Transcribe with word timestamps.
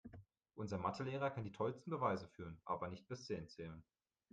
Unser 0.55 0.79
Mathe-Lehrer 0.79 1.29
kann 1.29 1.43
die 1.43 1.51
tollsten 1.51 1.91
Beweise 1.91 2.27
führen, 2.29 2.59
aber 2.65 2.87
nicht 2.87 3.07
bis 3.07 3.27
zehn 3.27 3.47
zählen. 3.47 3.83